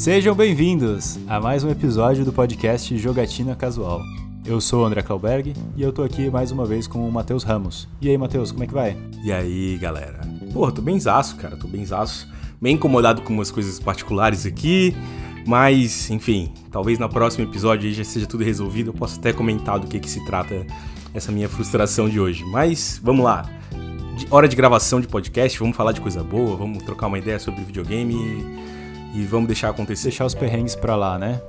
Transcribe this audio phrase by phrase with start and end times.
[0.00, 4.00] Sejam bem-vindos a mais um episódio do podcast Jogatina Casual.
[4.46, 7.44] Eu sou o André Klauberg e eu tô aqui mais uma vez com o Matheus
[7.44, 7.86] Ramos.
[8.00, 8.96] E aí, Matheus, como é que vai?
[9.22, 10.20] E aí, galera?
[10.54, 12.26] Porra, tô benzaço, cara, tô benzaço.
[12.58, 14.96] Bem incomodado com umas coisas particulares aqui,
[15.46, 18.88] mas, enfim, talvez no próximo episódio já seja tudo resolvido.
[18.88, 20.66] Eu posso até comentar do que, que se trata
[21.12, 22.42] essa minha frustração de hoje.
[22.46, 23.44] Mas, vamos lá.
[24.30, 27.62] Hora de gravação de podcast, vamos falar de coisa boa, vamos trocar uma ideia sobre
[27.62, 28.79] videogame
[29.14, 30.04] e, vamos deixar acontecer.
[30.08, 31.40] Deixar os perrengues pra lá, né?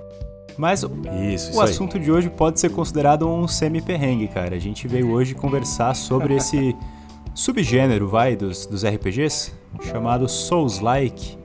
[0.57, 0.91] Mas o
[1.33, 1.69] Isso, isso o aí.
[1.69, 4.55] assunto de hoje pode ser considerado um semi-perrengue, cara.
[4.55, 6.75] A gente veio hoje conversar sobre esse
[7.33, 9.53] subgênero, vai, dos, dos RPGs,
[9.83, 11.37] chamado Souls-like,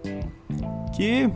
[0.94, 1.30] que,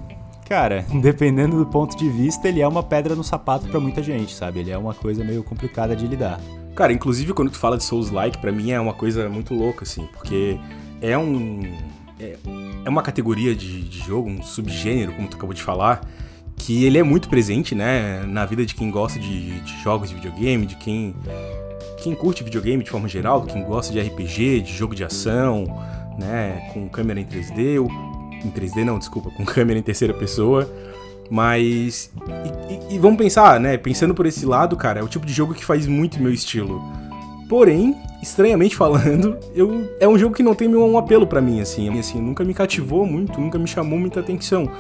[0.48, 4.34] cara, dependendo do ponto de vista, ele é uma pedra no sapato pra muita gente,
[4.34, 4.61] sabe?
[4.61, 6.41] Ele é uma coisa meio complicada de lidar.
[6.75, 10.09] Cara, inclusive quando tu fala de Souls-like, pra mim é uma coisa muito louca, assim,
[10.12, 10.59] porque
[11.01, 11.62] é um.
[12.20, 12.37] É,
[12.84, 16.00] é uma categoria de, de jogo, um subgênero, como tu acabou de falar,
[16.56, 20.14] que ele é muito presente, né, na vida de quem gosta de, de jogos de
[20.14, 21.14] videogame, de quem.
[22.03, 25.64] Quem curte videogame de forma geral, quem gosta de RPG, de jogo de ação,
[26.19, 27.89] né, com câmera em 3D, ou,
[28.42, 30.70] em 3D não, desculpa, com câmera em terceira pessoa.
[31.30, 32.11] Mas.
[32.69, 33.77] E, e- e vamos pensar, né?
[33.77, 36.83] Pensando por esse lado, cara, é o tipo de jogo que faz muito meu estilo.
[37.51, 41.98] Porém, estranhamente falando, eu, é um jogo que não tem um apelo pra mim, assim.
[41.98, 42.23] assim.
[42.23, 44.70] Nunca me cativou muito, nunca me chamou muita atenção.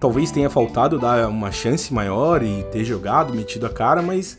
[0.00, 4.38] Talvez tenha faltado dar uma chance maior e ter jogado, metido a cara, mas.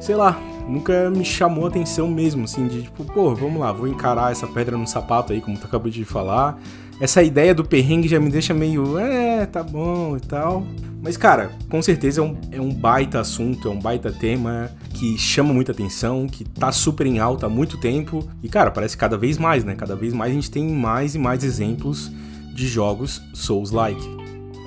[0.00, 4.32] Sei lá, nunca me chamou atenção mesmo, assim, de tipo, pô, vamos lá, vou encarar
[4.32, 6.58] essa pedra no sapato aí, como tu acabou de falar.
[6.98, 10.64] Essa ideia do perrengue já me deixa meio, é, tá bom e tal.
[11.02, 15.18] Mas, cara, com certeza é um, é um baita assunto, é um baita tema que
[15.18, 18.26] chama muita atenção, que tá super em alta há muito tempo.
[18.40, 19.74] E, cara, parece cada vez mais, né?
[19.74, 22.08] Cada vez mais a gente tem mais e mais exemplos
[22.54, 24.00] de jogos Souls-like.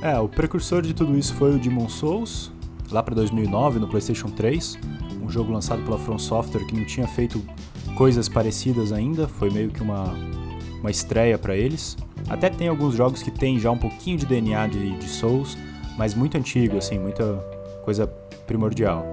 [0.02, 2.52] É, o precursor de tudo isso foi o Demon Souls,
[2.92, 4.78] lá pra 2009, no PlayStation 3.
[5.24, 7.42] Um jogo lançado pela From Software que não tinha feito
[7.96, 10.14] coisas parecidas ainda, foi meio que uma,
[10.82, 11.96] uma estreia pra eles.
[12.28, 15.58] Até tem alguns jogos que tem já um pouquinho de DNA de, de Souls,
[15.98, 17.24] mas muito antigo, assim, muita
[17.84, 18.08] coisa
[18.46, 19.06] primordial.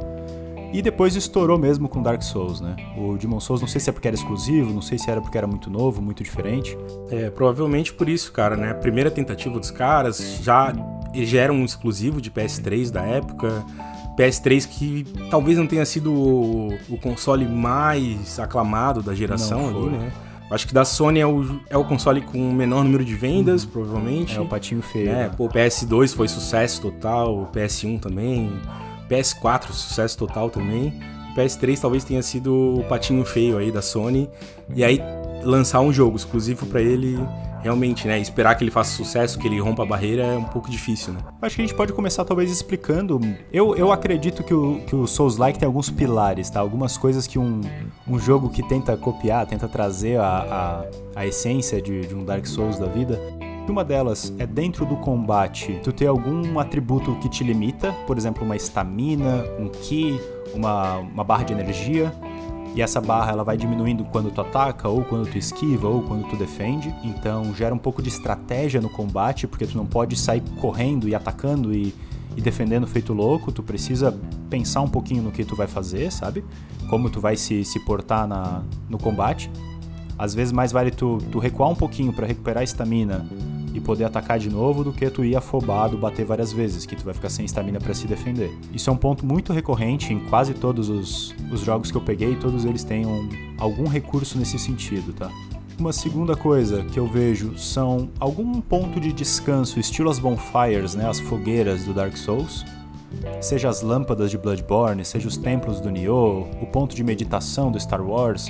[0.72, 2.74] E depois estourou mesmo com Dark Souls, né?
[2.96, 5.36] O Demon Souls, não sei se é porque era exclusivo, não sei se era porque
[5.36, 6.76] era muito novo, muito diferente.
[7.10, 8.70] É, provavelmente por isso, cara, né?
[8.70, 10.72] A primeira tentativa dos caras já,
[11.12, 13.62] já era um exclusivo de PS3 da época.
[14.16, 20.12] PS3 que talvez não tenha sido o, o console mais aclamado da geração ali, né?
[20.52, 23.64] Acho que da Sony é o, é o console com o menor número de vendas,
[23.64, 24.36] provavelmente.
[24.36, 25.08] É o patinho feio.
[25.08, 25.30] É, né?
[25.34, 28.52] pô, PS2 foi sucesso total, PS1 também,
[29.08, 30.92] PS4 sucesso total também.
[31.36, 34.28] PS3 talvez tenha sido o patinho feio aí da Sony.
[34.74, 35.00] E aí
[35.42, 37.18] lançar um jogo exclusivo pra ele,
[37.62, 40.70] realmente, né, esperar que ele faça sucesso, que ele rompa a barreira é um pouco
[40.70, 41.20] difícil, né?
[41.40, 43.20] Acho que a gente pode começar talvez explicando.
[43.52, 46.60] Eu, eu acredito que o, que o Souls-like tem alguns pilares, tá?
[46.60, 47.60] Algumas coisas que um,
[48.06, 50.84] um jogo que tenta copiar, tenta trazer a,
[51.14, 53.20] a, a essência de, de um Dark Souls da vida.
[53.68, 58.44] Uma delas é dentro do combate, tu ter algum atributo que te limita, por exemplo,
[58.44, 60.20] uma estamina, um ki,
[60.52, 62.12] uma, uma barra de energia.
[62.74, 66.28] E essa barra ela vai diminuindo quando tu ataca, ou quando tu esquiva, ou quando
[66.28, 66.94] tu defende.
[67.04, 71.14] Então gera um pouco de estratégia no combate, porque tu não pode sair correndo e
[71.14, 71.94] atacando e,
[72.36, 73.52] e defendendo feito louco.
[73.52, 74.18] Tu precisa
[74.48, 76.42] pensar um pouquinho no que tu vai fazer, sabe?
[76.88, 79.50] Como tu vai se, se portar na, no combate.
[80.18, 83.26] Às vezes mais vale tu, tu recuar um pouquinho para recuperar a estamina
[83.74, 87.04] e poder atacar de novo do que tu ir afobado, bater várias vezes, que tu
[87.04, 88.50] vai ficar sem estamina para se defender.
[88.72, 92.36] Isso é um ponto muito recorrente em quase todos os, os jogos que eu peguei,
[92.36, 93.28] todos eles têm um-
[93.58, 95.30] algum recurso nesse sentido, tá?
[95.78, 101.08] Uma segunda coisa que eu vejo são algum ponto de descanso, estilo as bonfires, né,
[101.08, 102.64] as fogueiras do Dark Souls,
[103.40, 107.80] seja as lâmpadas de Bloodborne, seja os templos do Nioh, o ponto de meditação do
[107.80, 108.46] Star Wars,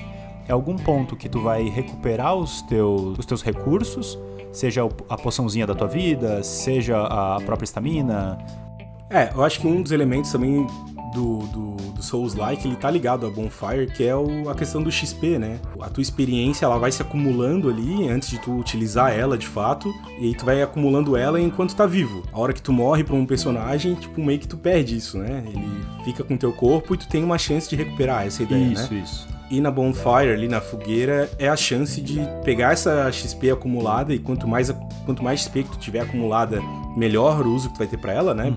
[0.53, 4.19] é algum ponto que tu vai recuperar os teus, os teus recursos,
[4.53, 8.39] seja a poçãozinha da tua vida, seja a própria estamina.
[9.09, 10.67] É, eu acho que um dos elementos também
[11.15, 14.91] do, do, do Souls-like, ele tá ligado a Bonfire, que é o- a questão do
[14.91, 15.59] XP, né?
[15.81, 19.93] A tua experiência, ela vai se acumulando ali antes de tu utilizar ela, de fato,
[20.19, 22.23] e tu vai acumulando ela enquanto tá vivo.
[22.33, 25.45] A hora que tu morre pra um personagem, tipo, meio que tu perde isso, né?
[25.47, 28.73] Ele fica com teu corpo e tu tem uma chance de recuperar essa ideia, né?
[28.73, 29.32] isso, isso.
[29.53, 34.19] E na bonfire, ali na fogueira, é a chance de pegar essa XP acumulada e
[34.19, 36.59] quanto mais, quanto mais XP que tu tiver acumulada,
[36.97, 38.55] melhor o uso que tu vai ter pra ela, né?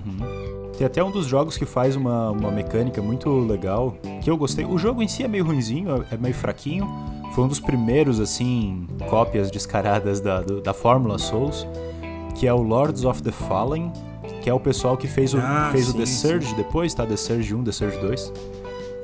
[0.78, 4.64] Tem até um dos jogos que faz uma, uma mecânica muito legal, que eu gostei.
[4.66, 6.88] O jogo em si é meio ruinzinho, é meio fraquinho.
[7.34, 11.68] Foi um dos primeiros, assim, cópias descaradas da, do- da Fórmula Souls,
[12.36, 13.92] que é o Lords of the Fallen,
[14.42, 17.06] que é o pessoal que fez o, Ah, fez o sim, The Surge depois, tá?
[17.06, 18.34] The Surge 1, The Surge 2.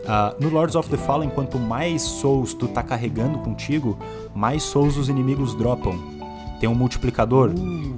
[0.08, 3.98] Ah, no Lords of the Fallen, quanto mais souls tu tá carregando contigo,
[4.36, 5.98] mais souls os inimigos dropam.
[6.60, 7.52] Tem um multiplicador.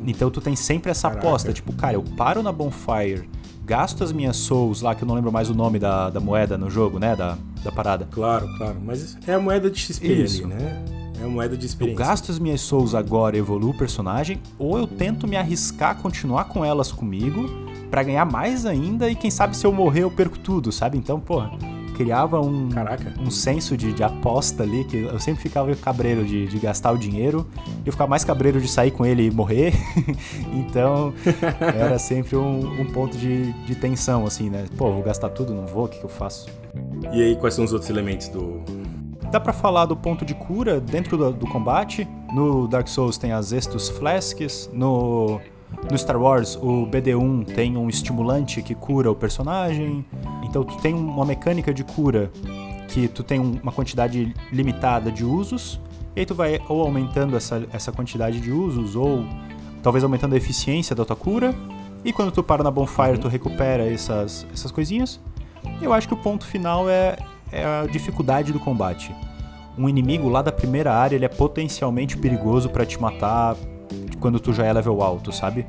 [0.05, 1.27] Então tu tem sempre essa Caraca.
[1.27, 3.29] aposta, tipo, cara, eu paro na bonfire,
[3.65, 6.57] gasto as minhas souls lá, que eu não lembro mais o nome da, da moeda
[6.57, 7.15] no jogo, né?
[7.15, 8.07] Da, da parada.
[8.11, 8.75] Claro, claro.
[8.85, 10.43] Mas é a moeda de XP Isso.
[10.45, 10.83] ali, né?
[11.21, 12.05] É a moeda de Eu experiência.
[12.05, 15.95] gasto as minhas souls agora e evoluo o personagem, ou eu tento me arriscar a
[15.95, 17.45] continuar com elas comigo
[17.89, 20.97] pra ganhar mais ainda e quem sabe se eu morrer eu perco tudo, sabe?
[20.97, 21.43] Então, pô,
[21.93, 23.13] criava um, Caraca.
[23.19, 26.97] um senso de, de aposta ali, que eu sempre ficava cabreiro de, de gastar o
[26.97, 27.47] dinheiro,
[27.85, 29.73] e eu ficava mais cabreiro de sair com ele e morrer,
[30.53, 31.13] então
[31.59, 34.65] era sempre um, um ponto de, de tensão, assim, né?
[34.77, 36.47] Pô, vou gastar tudo, não vou, o que, que eu faço?
[37.11, 38.61] E aí, quais são os outros elementos do.
[39.31, 42.07] Dá pra falar do ponto de cura dentro do, do combate.
[42.31, 44.69] No Dark Souls tem as Estus Flasks.
[44.71, 45.41] No,
[45.89, 50.05] no Star Wars, o BD-1 tem um estimulante que cura o personagem.
[50.53, 52.31] Então tu tem uma mecânica de cura
[52.89, 55.81] que tu tem um- uma quantidade limitada de usos.
[56.15, 59.25] E aí tu vai ou aumentando essa, essa quantidade de usos, ou
[59.81, 61.55] talvez aumentando a eficiência da tua cura.
[62.05, 65.19] E quando tu para na bonfire, tu recupera essas, essas coisinhas.
[65.81, 67.15] Eu acho que o ponto final é,
[67.51, 69.11] é a dificuldade do combate.
[69.75, 73.55] Um inimigo lá da primeira área, ele é potencialmente perigoso pra te matar
[74.19, 75.65] quando tu já é level alto, sabe?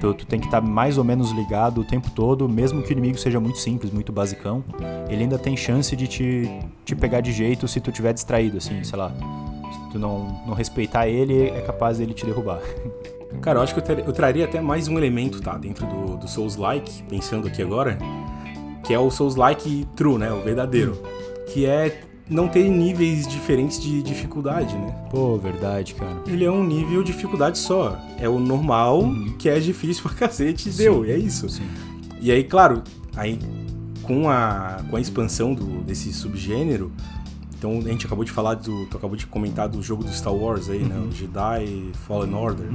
[0.00, 2.92] Tu, tu tem que estar mais ou menos ligado o tempo todo, mesmo que o
[2.92, 4.62] inimigo seja muito simples, muito basicão,
[5.08, 6.50] ele ainda tem chance de te,
[6.84, 9.10] te pegar de jeito se tu tiver distraído, assim, sei lá.
[9.72, 12.60] Se tu não, não respeitar ele, é capaz dele te derrubar.
[13.40, 15.56] Cara, eu acho que eu, ter- eu traria até mais um elemento, tá?
[15.58, 17.98] Dentro do, do Souls-like, pensando aqui agora,
[18.84, 20.32] que é o Souls-like true, né?
[20.32, 21.00] O verdadeiro.
[21.48, 24.94] Que é não ter níveis diferentes de dificuldade, né?
[25.10, 26.22] Pô, verdade, cara.
[26.26, 27.98] Ele é um nível de dificuldade só.
[28.18, 29.04] É o normal,
[29.38, 31.48] que é difícil pra cacete, e deu, e é isso.
[31.48, 31.66] Sim.
[32.20, 32.82] E aí, claro,
[33.14, 33.38] aí
[34.02, 36.92] com a, com a expansão do, desse subgênero,
[37.58, 38.86] então a gente acabou de falar do.
[38.86, 40.98] Tu acabou de comentar do jogo do Star Wars aí, né?
[40.98, 42.68] O Jedi Fallen Order.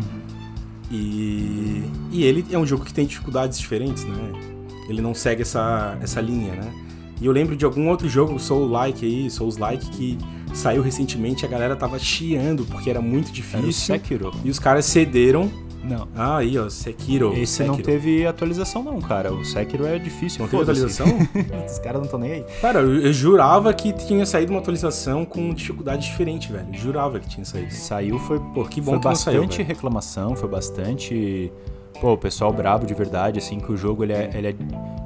[0.89, 4.31] E, e ele é um jogo que tem dificuldades diferentes, né?
[4.89, 6.73] Ele não segue essa, essa linha, né?
[7.21, 10.17] E eu lembro de algum outro jogo Soul-like aí, Souls-like, que
[10.53, 13.95] saiu recentemente a galera tava chiando porque era muito Era o difícil.
[13.95, 14.31] Sekiro.
[14.43, 15.49] E os caras cederam.
[15.83, 16.07] Não.
[16.15, 17.33] Ah, aí, ó, Sekiro.
[17.35, 17.91] Esse não Sekiro.
[17.93, 19.31] teve atualização, não, cara.
[19.33, 20.41] O Sekiro é difícil.
[20.41, 21.07] Não teve atualização?
[21.65, 22.45] Os caras não estão nem aí.
[22.61, 26.67] Cara, eu, eu jurava que tinha saído uma atualização com dificuldade diferente, velho.
[26.73, 27.71] Eu jurava que tinha saído.
[27.73, 29.67] Saiu, foi, Pô, que bom foi que não saiu, bastante velho.
[29.67, 31.51] reclamação, foi bastante.
[32.01, 34.55] Pô, o pessoal brabo de verdade, assim, que o jogo ele é, ele é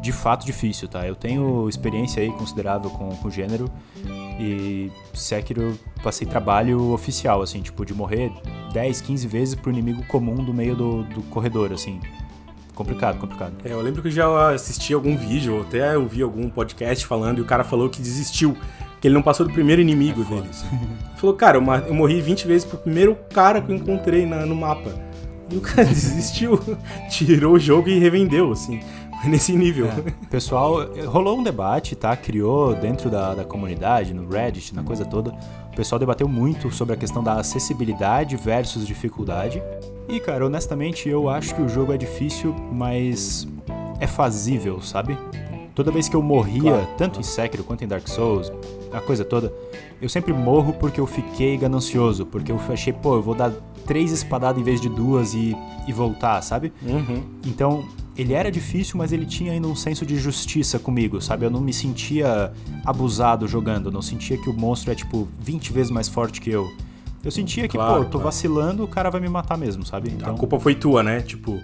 [0.01, 1.05] de fato difícil, tá?
[1.05, 3.69] Eu tenho experiência aí considerável com, com o gênero
[4.39, 8.31] e Sekiro eu passei trabalho oficial, assim, tipo, de morrer
[8.71, 11.99] 10, 15 vezes pro inimigo comum do meio do, do corredor, assim.
[12.73, 13.53] Complicado, complicado.
[13.63, 17.39] É, eu lembro que eu já assisti algum vídeo, ou até ouvi algum podcast falando,
[17.39, 18.55] e o cara falou que desistiu.
[19.01, 20.63] Que ele não passou do primeiro inimigo É deles.
[20.71, 24.45] Ele falou, cara, eu eu morri 20 vezes pro primeiro cara que eu encontrei na-
[24.45, 24.89] no mapa.
[25.49, 26.59] E o cara desistiu,
[27.09, 28.79] tirou o jogo e revendeu, assim.
[29.21, 29.87] Foi nesse nível.
[30.23, 32.15] O pessoal, rolou um debate, tá?
[32.15, 35.31] Criou dentro da, da comunidade, no Reddit, na coisa toda.
[35.71, 39.61] O pessoal debateu muito sobre a questão da acessibilidade versus dificuldade.
[40.07, 43.47] E, cara, honestamente, eu acho que o jogo é difícil, mas
[43.99, 45.17] é fazível, sabe?
[45.73, 46.87] Toda vez que eu morria, Claro.
[46.97, 48.51] tanto em Sekiro quanto em Dark Souls,
[48.93, 49.53] a coisa toda,
[50.01, 53.51] eu sempre morro porque eu fiquei ganancioso, porque eu achei, pô, eu vou dar
[53.85, 55.55] três espadadas em vez de duas e,
[55.87, 56.71] e voltar, sabe?
[56.85, 57.23] Uhum.
[57.45, 57.85] Então,
[58.17, 61.45] ele era difícil, mas ele tinha ainda um senso de justiça comigo, sabe?
[61.45, 62.51] Eu não me sentia
[62.85, 66.69] abusado jogando, não sentia que o monstro é, tipo, 20 vezes mais forte que eu.
[67.23, 70.09] Eu sentia que, Claro, pô, eu tô vacilando, o cara vai me matar mesmo, sabe?
[70.09, 71.21] A Então, culpa foi tua, né?
[71.21, 71.59] Tipo,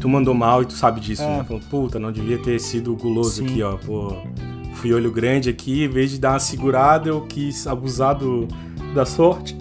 [0.00, 1.38] tu mandou mal e tu sabe disso, É.
[1.38, 1.44] né?
[1.44, 3.46] Falou, puta, não devia ter sido guloso Sim.
[3.46, 3.76] aqui, ó.
[3.78, 4.14] Pô,
[4.74, 8.46] fui olho grande aqui, em vez de dar uma segurada, eu quis abusar do,
[8.94, 9.56] da sorte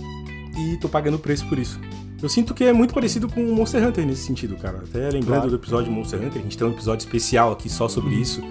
[0.58, 1.79] e tô pagando preço por isso.
[2.22, 4.77] Eu sinto que é muito parecido com o Monster Hunter nesse sentido, cara.
[4.88, 5.50] Até lembrando Claro.
[5.50, 8.41] do episódio Monster Hunter, a gente tem um episódio especial aqui só sobre isso,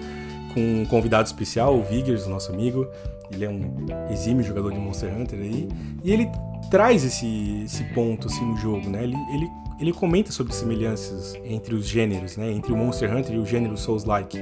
[0.53, 2.85] com um convidado especial, o Viggers, nosso amigo.
[3.31, 5.69] Ele é um exímio jogador de Monster Hunter aí.
[6.03, 6.27] E ele
[6.69, 9.03] traz esse, esse ponto assim no jogo, né?
[9.05, 9.47] Ele, ele,
[9.79, 12.51] ele comenta sobre semelhanças entre os gêneros, né?
[12.51, 14.37] Entre o Monster Hunter e o gênero Souls-like.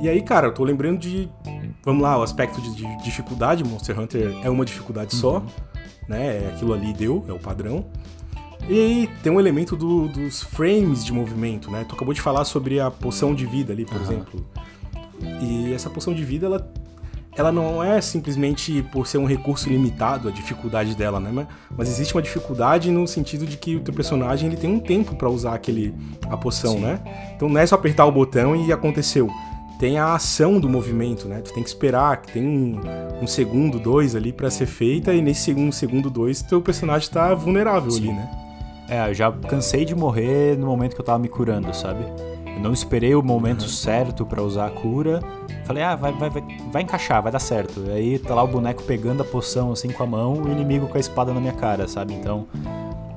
[0.00, 1.28] E aí, cara, eu tô lembrando de.
[1.84, 3.64] Vamos lá, o aspecto de, de dificuldade.
[3.64, 5.42] Monster Hunter é uma dificuldade só,
[6.08, 6.44] né?
[6.44, 7.84] É aquilo ali deu, é o padrão.
[8.68, 11.84] E aí tem um elemento do- dos frames de movimento, né?
[11.88, 14.04] Tu acabou de falar sobre a poção de vida ali, por Aham.
[14.04, 14.46] exemplo.
[15.40, 16.72] E essa poção de vida, ela,
[17.36, 21.46] ela não é simplesmente por ser um recurso limitado a dificuldade dela, né?
[21.76, 25.14] Mas existe uma dificuldade no sentido de que o teu personagem ele tem um tempo
[25.16, 25.94] para usar aquele
[26.30, 26.80] a poção, Sim.
[26.80, 27.32] né?
[27.34, 29.28] Então não é só apertar o botão e aconteceu.
[29.82, 31.40] Tem a ação do movimento, né?
[31.40, 32.80] Tu tem que esperar, que tem um,
[33.20, 37.34] um segundo, dois ali para ser feita e nesse segundo, segundo, dois, teu personagem tá
[37.34, 37.98] vulnerável Sim.
[37.98, 38.30] ali, né?
[38.88, 42.04] É, eu já cansei de morrer no momento que eu tava me curando, sabe?
[42.46, 43.68] Eu não esperei o momento uhum.
[43.68, 45.20] certo para usar a cura.
[45.64, 47.82] Falei, ah, vai, vai, vai, vai encaixar, vai dar certo.
[47.88, 50.52] E aí tá lá o boneco pegando a poção assim com a mão e o
[50.52, 52.14] inimigo com a espada na minha cara, sabe?
[52.14, 52.46] Então,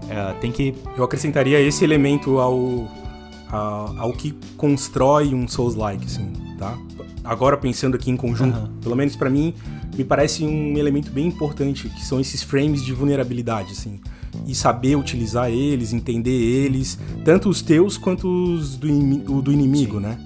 [0.10, 0.74] é, tem que.
[0.98, 2.88] Eu acrescentaria esse elemento ao,
[3.51, 6.77] ao, ao que constrói um Souls-like, assim, tá?
[7.24, 8.79] Agora pensando aqui em conjunto, uhum.
[8.81, 9.53] pelo menos para mim,
[9.95, 14.00] me parece um elemento bem importante, que são esses frames de vulnerabilidade, assim
[14.45, 20.03] e saber utilizar eles, entender eles, tanto os teus quanto os do, do inimigo, Sim.
[20.03, 20.19] né?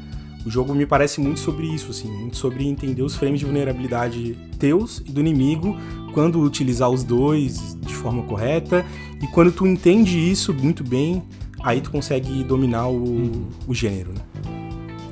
[0.45, 4.37] O jogo me parece muito sobre isso, assim, muito sobre entender os frames de vulnerabilidade
[4.57, 5.77] teus e do inimigo,
[6.13, 8.85] quando utilizar os dois de forma correta,
[9.21, 11.21] e quando tu entende isso muito bem,
[11.61, 13.47] aí tu consegue dominar o, uhum.
[13.67, 14.58] o gênero, né?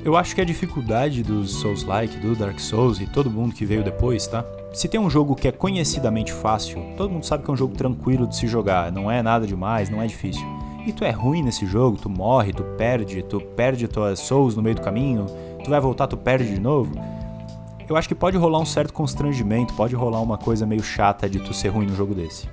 [0.07, 3.83] Eu acho que a dificuldade dos Souls-like, do Dark Souls e todo mundo que veio
[3.83, 4.45] depois, tá?
[4.71, 7.75] Se tem um jogo que é conhecidamente fácil, todo mundo sabe que é um jogo
[7.75, 10.47] tranquilo de se jogar, não é nada demais, não é difícil.
[10.85, 14.63] E tu é ruim nesse jogo, tu morre, tu perde, tu perde tuas souls no
[14.63, 15.25] meio do caminho,
[15.61, 16.93] tu vai voltar, tu perde de novo.
[17.89, 21.39] Eu acho que pode rolar um certo constrangimento, pode rolar uma coisa meio chata de
[21.39, 22.47] tu ser ruim num jogo desse.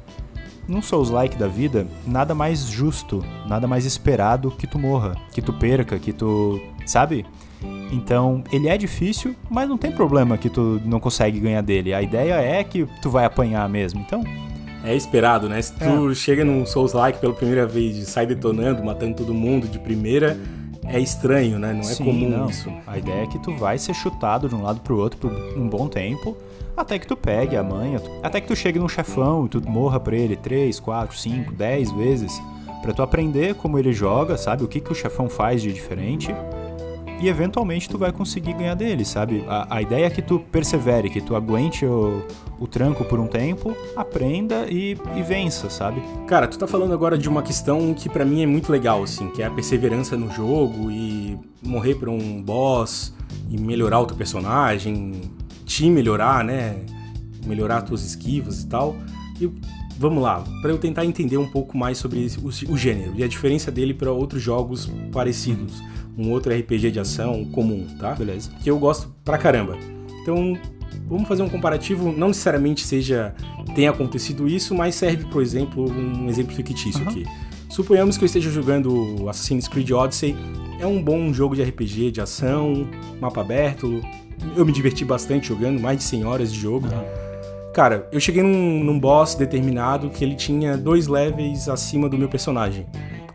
[0.66, 5.52] Num Souls-like da vida, nada mais justo, nada mais esperado que tu morra, que tu
[5.52, 6.60] perca, que tu.
[6.84, 7.24] Sabe?
[7.94, 11.94] Então, ele é difícil, mas não tem problema que tu não consegue ganhar dele.
[11.94, 14.00] A ideia é que tu vai apanhar mesmo.
[14.00, 14.22] Então,
[14.84, 15.62] é esperado, né?
[15.62, 16.14] Se tu é.
[16.14, 20.38] chega num Souls-like pela primeira vez e sai detonando, matando todo mundo de primeira,
[20.84, 21.72] é estranho, né?
[21.72, 22.50] Não é Sim, comum não.
[22.50, 22.70] isso.
[22.86, 25.68] A ideia é que tu vai ser chutado de um lado pro outro por um
[25.68, 26.36] bom tempo,
[26.76, 29.98] até que tu pegue a manha, até que tu chegue num chefão e tu morra
[29.98, 32.42] pra ele 3, 4, 5, 10 vezes,
[32.82, 34.64] para tu aprender como ele joga, sabe?
[34.64, 36.34] O que, que o chefão faz de diferente
[37.20, 39.44] e eventualmente tu vai conseguir ganhar dele, sabe?
[39.48, 42.22] A, a ideia é que tu persevere, que tu aguente o,
[42.58, 46.02] o tranco por um tempo, aprenda e, e, vença, sabe?
[46.26, 49.28] Cara, tu tá falando agora de uma questão que para mim é muito legal, assim,
[49.30, 53.14] que é a perseverança no jogo e morrer pra um boss
[53.48, 55.20] e melhorar o teu personagem,
[55.64, 56.76] te melhorar, né?
[57.46, 58.96] Melhorar tuas esquivas e tal.
[59.40, 59.50] E
[59.98, 63.28] vamos lá, para eu tentar entender um pouco mais sobre o, o gênero e a
[63.28, 65.82] diferença dele para outros jogos parecidos
[66.16, 68.14] um outro RPG de ação comum, tá?
[68.14, 68.50] Beleza.
[68.62, 69.76] Que eu gosto pra caramba.
[70.22, 70.56] Então,
[71.06, 73.34] vamos fazer um comparativo, não necessariamente seja
[73.74, 77.08] tenha acontecido isso, mas serve, por exemplo, um exemplo fictício uhum.
[77.08, 77.26] aqui.
[77.68, 80.36] Suponhamos que eu esteja jogando Assassin's Creed Odyssey,
[80.78, 82.86] é um bom jogo de RPG de ação,
[83.20, 84.00] mapa aberto.
[84.56, 86.86] Eu me diverti bastante jogando, mais de 100 horas de jogo.
[86.86, 87.72] Uhum.
[87.72, 92.28] Cara, eu cheguei num, num boss determinado que ele tinha dois levels acima do meu
[92.28, 92.86] personagem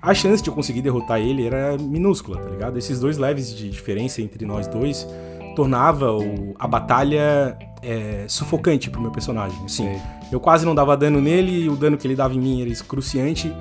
[0.02, 2.78] a chance de eu conseguir derrotar ele era minúscula, tá ligado?
[2.78, 5.08] Esses dois leves de diferença entre nós dois
[5.56, 9.58] tornava o, a batalha é, sufocante pro meu personagem.
[9.66, 10.00] Assim,
[10.32, 12.70] eu quase não dava dano nele e o dano que ele dava em mim era
[12.70, 13.54] excruciante.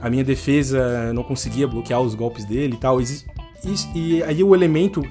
[0.00, 3.00] A minha defesa não conseguia bloquear os golpes dele e tal.
[3.00, 3.04] E,
[3.64, 5.02] e, e aí o elemento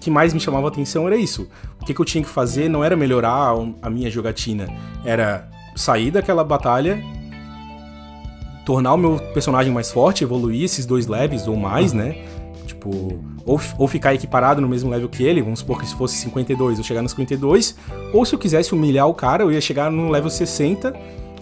[0.00, 1.48] que mais me chamava atenção era isso.
[1.80, 4.68] O que, que eu tinha que fazer não era melhorar a minha jogatina,
[5.04, 7.02] era sair daquela batalha
[8.70, 12.24] tornar o meu personagem mais forte, evoluir esses dois levels ou mais, né?
[12.68, 16.14] Tipo, ou, ou ficar equiparado no mesmo level que ele, vamos supor que se fosse
[16.18, 17.74] 52, eu chegar no 52,
[18.14, 20.94] ou se eu quisesse humilhar o cara, eu ia chegar no level 60,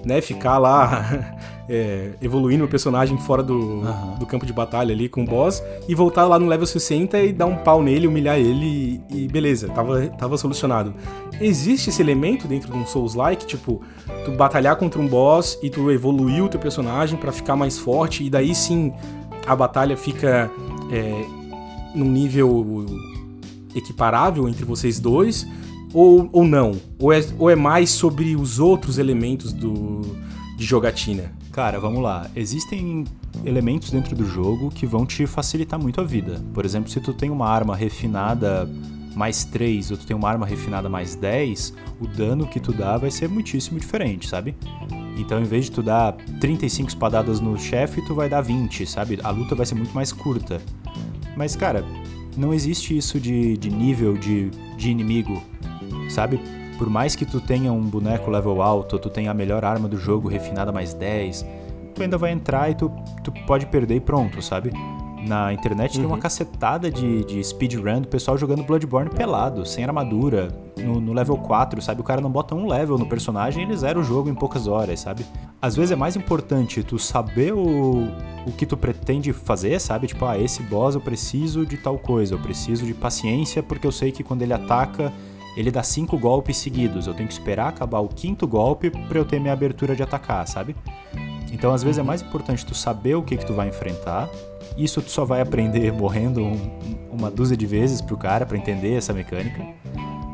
[0.06, 0.22] né?
[0.22, 1.36] Ficar lá
[1.68, 4.14] é, evoluindo o personagem fora do, uhum.
[4.18, 7.32] do campo de batalha ali com o boss e voltar lá no level 60 e
[7.32, 10.94] dar um pau nele, humilhar ele e, e beleza, tava, tava solucionado.
[11.40, 13.82] Existe esse elemento dentro de um Souls-like, tipo,
[14.24, 18.24] tu batalhar contra um boss e tu evoluir o teu personagem para ficar mais forte
[18.24, 18.92] e daí sim
[19.46, 20.50] a batalha fica
[20.90, 21.24] é,
[21.94, 22.86] num nível
[23.74, 25.46] equiparável entre vocês dois
[25.92, 26.72] ou, ou não?
[26.98, 30.02] Ou é, ou é mais sobre os outros elementos do,
[30.58, 31.32] de jogatina?
[31.52, 32.28] Cara, vamos lá.
[32.34, 33.04] Existem
[33.44, 36.44] elementos dentro do jogo que vão te facilitar muito a vida.
[36.52, 38.68] Por exemplo, se tu tem uma arma refinada
[39.14, 42.96] mais 3 ou tu tem uma arma refinada mais 10, o dano que tu dá
[42.96, 44.56] vai ser muitíssimo diferente, sabe?
[45.16, 49.20] Então, em vez de tu dar 35 espadadas no chefe, tu vai dar 20, sabe?
[49.22, 50.60] A luta vai ser muito mais curta.
[51.36, 51.84] Mas, cara,
[52.36, 55.40] não existe isso de, de nível de, de inimigo,
[56.10, 56.40] sabe?
[56.78, 59.98] Por mais que tu tenha um boneco level alto, tu tenha a melhor arma do
[59.98, 61.44] jogo refinada mais 10,
[61.92, 62.90] tu ainda vai entrar e tu,
[63.24, 64.70] tu pode perder e pronto, sabe?
[65.26, 65.96] Na internet uhum.
[65.96, 66.20] tem uma uhum.
[66.20, 71.82] cacetada de, de speedrun do pessoal jogando Bloodborne pelado, sem armadura, no, no, level 4,
[71.82, 72.00] sabe?
[72.00, 74.68] O cara não bota um level no personagem e ele zera o jogo em poucas
[74.68, 75.26] horas, sabe?
[75.60, 78.06] Às vezes é mais importante tu saber o,
[78.46, 80.06] o que tu pretende fazer, sabe?
[80.06, 83.92] Tipo, ah, esse boss eu preciso de tal coisa, eu preciso de paciência porque eu
[83.92, 85.12] sei que quando ele ataca
[85.58, 87.08] ele dá cinco golpes seguidos.
[87.08, 90.46] Eu tenho que esperar acabar o quinto golpe para eu ter minha abertura de atacar,
[90.46, 90.76] sabe?
[91.50, 94.30] Então, às vezes é mais importante tu saber o que que tu vai enfrentar.
[94.76, 96.70] Isso tu só vai aprender morrendo um,
[97.10, 99.66] uma dúzia de vezes pro cara para entender essa mecânica,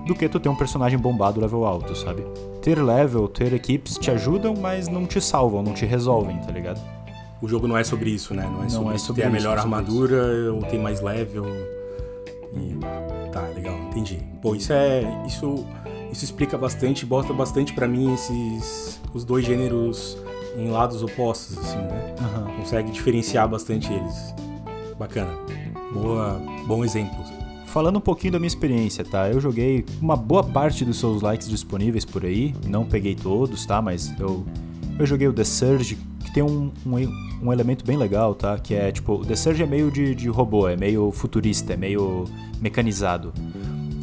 [0.07, 2.23] do que tu ter um personagem bombado level alto, sabe?
[2.61, 6.83] Ter level, ter equipes te ajudam, mas não te salvam, não te resolvem, tá ligado?
[7.41, 8.47] O jogo não é sobre isso, né?
[8.47, 11.47] Não é sobre, não é sobre ter a melhor armadura ou ter mais level.
[12.55, 12.77] E...
[13.33, 13.74] Tá, legal,
[14.05, 14.23] entendi.
[14.41, 15.03] Pô, isso é.
[15.27, 15.67] Isso,
[16.13, 19.01] isso explica bastante, bota bastante para mim esses.
[19.13, 20.17] os dois gêneros
[20.57, 22.15] em lados opostos, assim, né?
[22.21, 22.57] Uhum.
[22.59, 24.35] Consegue diferenciar bastante eles.
[24.99, 25.33] Bacana.
[25.93, 27.17] Boa, bom exemplo.
[27.67, 29.29] Falando um pouquinho da minha experiência, tá?
[29.29, 32.55] Eu joguei uma boa parte dos seus likes disponíveis por aí.
[32.69, 33.83] Não peguei todos, tá?
[33.83, 34.45] Mas eu,
[34.97, 38.57] eu joguei o The Surge, que tem um, um, um elemento bem legal, tá?
[38.57, 41.77] Que é tipo, o The Surge é meio de, de robô, é meio futurista, é
[41.77, 42.27] meio
[42.61, 43.33] mecanizado.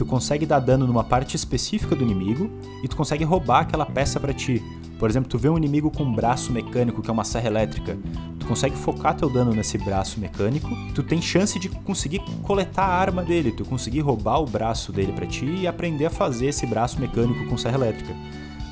[0.01, 2.49] Tu consegue dar dano numa parte específica do inimigo
[2.83, 4.59] e tu consegue roubar aquela peça para ti.
[4.97, 7.95] Por exemplo, tu vê um inimigo com um braço mecânico, que é uma serra elétrica.
[8.39, 10.69] Tu consegue focar teu dano nesse braço mecânico.
[10.95, 15.13] Tu tem chance de conseguir coletar a arma dele, tu conseguir roubar o braço dele
[15.13, 18.15] para ti e aprender a fazer esse braço mecânico com serra elétrica.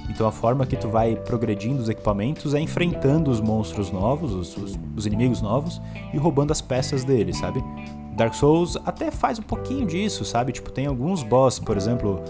[0.10, 4.58] Então a forma que tu vai progredindo os equipamentos é enfrentando os monstros novos, os,
[4.58, 5.80] os, os inimigos novos
[6.12, 7.64] e roubando as peças deles, sabe?
[8.20, 10.52] Dark Souls até faz um pouquinho disso, sabe?
[10.52, 12.22] Tipo, tem alguns boss, por exemplo,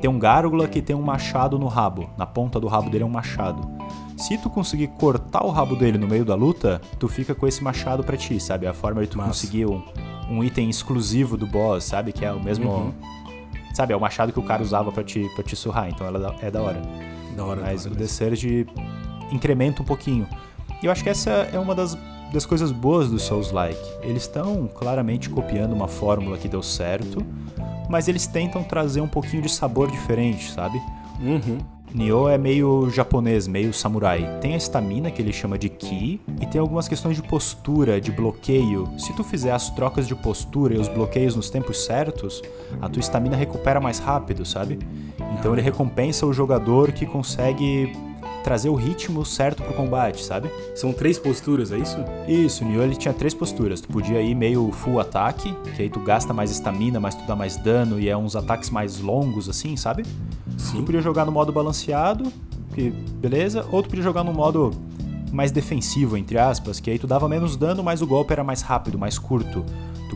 [0.00, 2.08] tem um gárgula que tem um machado no rabo.
[2.16, 3.68] Na ponta do rabo dele é um machado.
[4.16, 7.62] Se tu conseguir cortar o rabo dele no meio da luta, tu fica com esse
[7.62, 8.68] machado pra ti, sabe?
[8.68, 9.30] A forma de tu Massa.
[9.30, 9.82] conseguir um,
[10.30, 12.12] um, item exclusivo do boss, sabe?
[12.12, 12.70] Que é o mesmo.
[12.70, 12.92] Uhum.
[13.74, 16.36] Sabe, é o machado que o cara usava pra te, pra te surrar, então ela
[16.40, 16.80] é da hora.
[17.34, 17.62] Da hora.
[17.62, 17.98] Mas da hora.
[17.98, 18.66] o The Surge
[19.32, 20.28] incrementa um pouquinho.
[20.80, 21.96] E eu acho que essa é uma das,
[22.32, 23.78] das coisas boas do Souls-like.
[24.02, 27.24] Eles estão claramente copiando uma fórmula que deu certo
[27.92, 30.80] mas eles tentam trazer um pouquinho de sabor diferente, sabe?
[31.20, 31.58] Uhum.
[31.94, 34.38] Nioh é meio japonês, meio samurai.
[34.40, 38.10] Tem a estamina que ele chama de ki e tem algumas questões de postura, de
[38.10, 38.88] bloqueio.
[38.96, 42.40] Se tu fizer as trocas de postura e os bloqueios nos tempos certos,
[42.80, 44.78] a tua estamina recupera mais rápido, sabe?
[45.38, 47.92] Então ele recompensa o jogador que consegue
[48.42, 50.50] trazer o ritmo certo pro combate, sabe?
[50.74, 51.96] São três posturas, é isso?
[52.26, 53.80] Isso, o Nioh ele tinha três posturas.
[53.80, 57.36] Tu podia ir meio full ataque, que aí tu gasta mais estamina, mas tu dá
[57.36, 60.04] mais dano e é uns ataques mais longos assim, sabe?
[60.58, 60.78] Sim.
[60.78, 62.32] Tu podia jogar no modo balanceado,
[62.74, 64.72] que beleza, ou tu podia jogar no modo
[65.32, 68.60] mais defensivo, entre aspas, que aí tu dava menos dano, mas o golpe era mais
[68.60, 69.64] rápido, mais curto.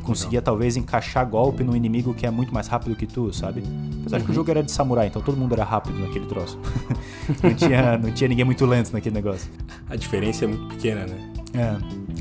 [0.06, 3.62] Conseguia talvez encaixar golpe no inimigo que é muito mais rápido que tu, sabe?
[4.00, 4.22] Apesar uhum.
[4.22, 4.34] que o uhum.
[4.34, 6.58] jogo era de samurai, então todo mundo era rápido naquele troço.
[7.42, 9.50] não, tinha, não tinha ninguém muito lento naquele negócio.
[9.90, 11.32] A diferença é muito pequena, né?
[11.54, 11.76] É.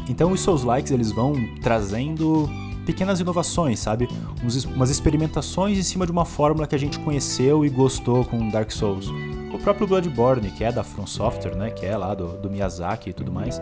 [0.10, 2.50] Então os Souls Likes eles vão trazendo
[2.86, 4.08] pequenas inovações, sabe?
[4.44, 8.50] Uns, umas experimentações em cima de uma fórmula que a gente conheceu e gostou com
[8.50, 9.12] Dark Souls.
[9.54, 11.70] O próprio Bloodborne, que é da From Software, né?
[11.70, 13.62] Que é lá do, do Miyazaki e tudo mais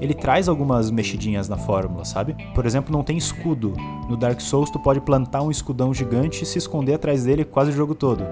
[0.00, 2.36] ele traz algumas mexidinhas na fórmula, sabe?
[2.54, 3.74] Por exemplo, não tem escudo.
[4.08, 7.70] No Dark Souls tu pode plantar um escudão gigante e se esconder atrás dele quase
[7.70, 8.24] o jogo todo.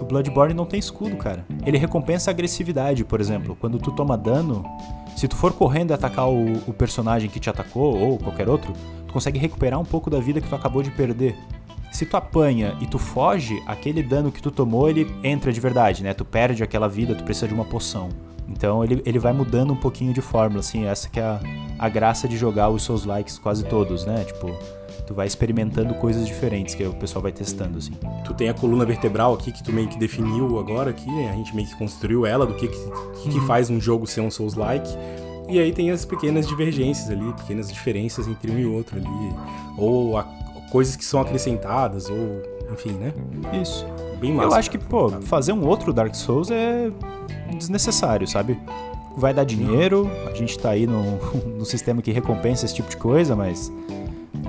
[0.00, 1.44] O Bloodborne não tem escudo, cara.
[1.66, 3.56] Ele recompensa a agressividade, por exemplo.
[3.60, 4.64] Quando tu toma dano,
[5.16, 8.72] se tu for correndo e atacar o, o personagem que te atacou ou qualquer outro,
[9.06, 11.36] tu consegue recuperar um pouco da vida que tu acabou de perder.
[11.90, 16.04] Se tu apanha e tu foge, aquele dano que tu tomou, ele entra de verdade,
[16.04, 16.14] né?
[16.14, 18.10] Tu perde aquela vida, tu precisa de uma poção.
[18.48, 21.40] Então ele, ele vai mudando um pouquinho de fórmula, assim, essa que é a,
[21.78, 24.24] a graça de jogar os seus likes quase todos, né?
[24.24, 24.50] Tipo,
[25.06, 27.92] tu vai experimentando coisas diferentes que o pessoal vai testando, assim.
[28.24, 31.54] Tu tem a coluna vertebral aqui que tu meio que definiu agora aqui, a gente
[31.54, 33.46] meio que construiu ela, do que, que, que uhum.
[33.46, 34.88] faz um jogo ser um Souls-like.
[35.48, 39.34] E aí tem as pequenas divergências ali, pequenas diferenças entre um e outro ali.
[39.78, 40.24] Ou a,
[40.70, 43.12] coisas que são acrescentadas, ou enfim, né?
[43.60, 43.86] Isso.
[44.20, 44.48] Bem massa.
[44.48, 46.90] Eu acho que, pô, fazer um outro Dark Souls é
[47.56, 48.58] desnecessário, sabe?
[49.16, 51.02] Vai dar dinheiro, a gente tá aí no,
[51.58, 53.72] no sistema que recompensa esse tipo de coisa, mas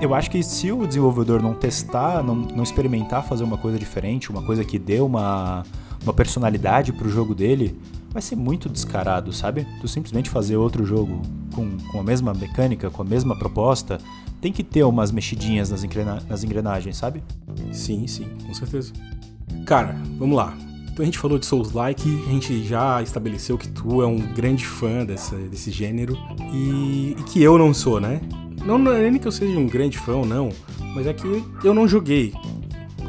[0.00, 4.30] eu acho que se o desenvolvedor não testar, não, não experimentar fazer uma coisa diferente,
[4.30, 5.64] uma coisa que dê uma,
[6.02, 7.78] uma personalidade pro jogo dele,
[8.10, 9.66] vai ser muito descarado, sabe?
[9.80, 11.20] Tu simplesmente fazer outro jogo
[11.54, 13.98] com, com a mesma mecânica, com a mesma proposta,
[14.40, 17.22] tem que ter umas mexidinhas nas, engrena nas engrenagens, sabe?
[17.72, 18.92] Sim, sim, com certeza.
[19.66, 20.54] Cara, vamos lá.
[20.92, 24.66] Então a gente falou de Souls-like, a gente já estabeleceu que tu é um grande
[24.66, 26.18] fã dessa, desse gênero
[26.52, 28.20] e, e, que eu não sou, né?
[28.64, 30.50] Não, não é nem que eu seja um grande fã ou não,
[30.94, 32.34] mas é que eu não joguei,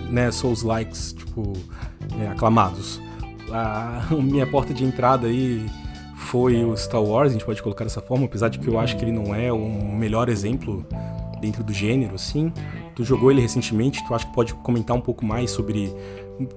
[0.10, 1.54] né, Souls likes, tipo,
[2.20, 3.02] é, aclamados.
[3.52, 5.66] A minha porta de entrada aí
[6.16, 8.96] foi o Star Wars, a gente pode colocar dessa forma, apesar de que eu acho
[8.96, 9.60] que ele não é o
[9.94, 10.86] melhor exemplo
[11.42, 12.54] dentro do gênero, assim.
[12.96, 15.94] Tu jogou ele recentemente, tu acha que pode comentar um pouco mais sobre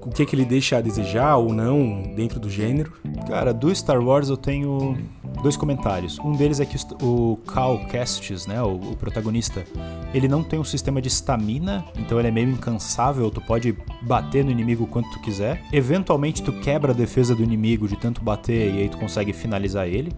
[0.01, 2.93] o que, que ele deixa a desejar ou não dentro do gênero?
[3.27, 4.97] Cara, do Star Wars eu tenho
[5.43, 6.19] dois comentários.
[6.19, 9.65] Um deles é que o Cal Kestis, né, o, o, protagonista,
[10.13, 14.45] ele não tem um sistema de estamina, então ele é meio incansável, tu pode bater
[14.45, 15.63] no inimigo quanto tu quiser.
[15.73, 19.87] Eventualmente tu quebra a defesa do inimigo de tanto bater e aí tu consegue finalizar
[19.87, 20.13] ele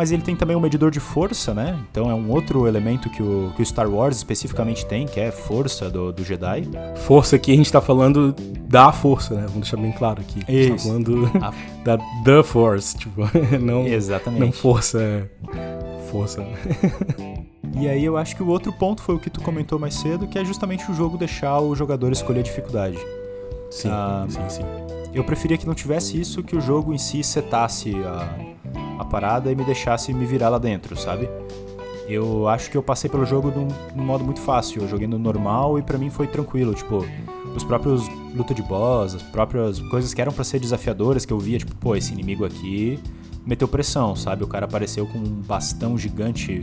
[0.00, 1.78] mas ele tem também um medidor de força, né?
[1.90, 5.30] Então é um outro elemento que o, que o Star Wars especificamente tem, que é
[5.30, 6.66] força do, do Jedi.
[7.04, 8.34] Força aqui a gente tá falando
[8.66, 9.42] da força, né?
[9.42, 10.40] Vamos deixar bem claro aqui.
[10.48, 11.52] A gente tá falando a...
[11.84, 13.20] da The Force, tipo,
[13.60, 14.40] não, Exatamente.
[14.40, 15.30] não força.
[16.10, 16.46] Força.
[17.78, 20.26] E aí eu acho que o outro ponto foi o que tu comentou mais cedo,
[20.26, 22.96] que é justamente o jogo deixar o jogador escolher a dificuldade.
[23.70, 24.99] Sim, ah, sim, sim.
[25.12, 29.50] Eu preferia que não tivesse isso, que o jogo em si setasse a, a parada
[29.50, 31.28] e me deixasse me virar lá dentro, sabe?
[32.08, 34.82] Eu acho que eu passei pelo jogo num, num modo muito fácil.
[34.82, 36.74] Eu joguei no normal e para mim foi tranquilo.
[36.74, 37.04] Tipo,
[37.54, 41.38] os próprios luta de boss, as próprias coisas que eram para ser desafiadoras, que eu
[41.38, 42.98] via, tipo, pô, esse inimigo aqui
[43.44, 44.44] meteu pressão, sabe?
[44.44, 46.60] O cara apareceu com um bastão gigante.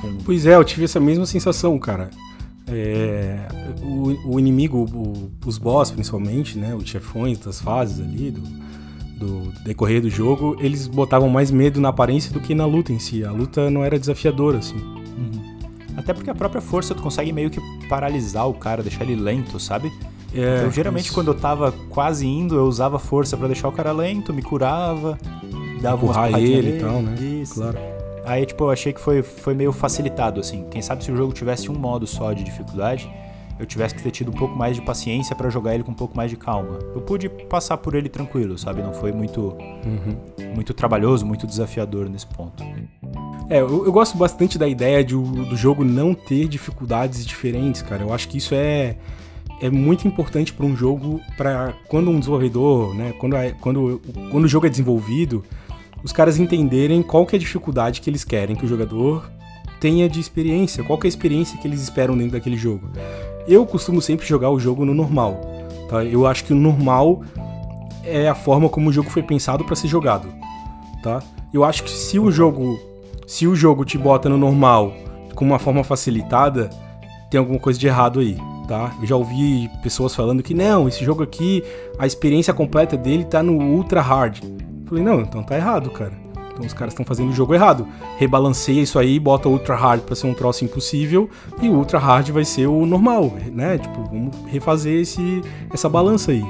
[0.00, 0.18] Com...
[0.24, 2.10] Pois é, eu tive essa mesma sensação, cara.
[2.66, 3.46] É,
[3.82, 6.74] o, o, inimigo, o, os boss principalmente, né?
[6.74, 8.40] Os chefões das fases ali, do,
[9.18, 12.98] do decorrer do jogo, eles botavam mais medo na aparência do que na luta em
[12.98, 13.24] si.
[13.24, 14.76] A luta não era desafiadora, assim.
[14.76, 15.58] Uhum.
[15.96, 19.60] Até porque a própria força tu consegue meio que paralisar o cara, deixar ele lento,
[19.60, 19.92] sabe?
[20.34, 21.14] É, então, geralmente, isso.
[21.14, 25.16] quando eu tava quase indo, eu usava força para deixar o cara lento, me curava,
[25.80, 27.14] dava Empurrar ele e tal, né?
[27.20, 27.54] Isso.
[27.54, 27.93] Claro.
[28.24, 30.66] Aí, tipo, eu achei que foi, foi meio facilitado, assim.
[30.70, 33.10] Quem sabe se o jogo tivesse um modo só de dificuldade,
[33.58, 35.94] eu tivesse que ter tido um pouco mais de paciência para jogar ele com um
[35.94, 36.78] pouco mais de calma.
[36.94, 38.82] Eu pude passar por ele tranquilo, sabe?
[38.82, 40.54] Não foi muito, uhum.
[40.54, 42.64] muito trabalhoso, muito desafiador nesse ponto.
[43.48, 48.02] É, eu, eu gosto bastante da ideia de, do jogo não ter dificuldades diferentes, cara.
[48.02, 48.96] Eu acho que isso é,
[49.60, 54.44] é muito importante para um jogo, para quando um desenvolvedor, né, quando, é, quando, quando
[54.44, 55.44] o jogo é desenvolvido,
[56.04, 59.28] os caras entenderem qual que é a dificuldade que eles querem que o jogador
[59.80, 62.88] tenha de experiência, qual que é a experiência que eles esperam dentro daquele jogo.
[63.48, 65.40] Eu costumo sempre jogar o jogo no normal.
[65.88, 66.04] Tá?
[66.04, 67.22] Eu acho que o normal
[68.04, 70.28] é a forma como o jogo foi pensado para ser jogado.
[71.02, 71.22] Tá?
[71.52, 72.78] Eu acho que se o jogo
[73.26, 74.92] se o jogo te bota no normal
[75.34, 76.70] com uma forma facilitada,
[77.30, 78.36] tem alguma coisa de errado aí,
[78.68, 78.94] tá?
[79.00, 81.64] Eu já ouvi pessoas falando que não, esse jogo aqui,
[81.98, 84.38] a experiência completa dele tá no ultra hard.
[84.86, 86.12] Falei, não, então tá errado, cara.
[86.52, 87.86] Então os caras estão fazendo o jogo errado.
[88.16, 91.28] Rebalanceia isso aí, bota Ultra Hard pra ser um troço impossível
[91.60, 93.78] e o Ultra Hard vai ser o normal, né?
[93.78, 95.42] Tipo, vamos refazer esse,
[95.72, 96.44] essa balança aí.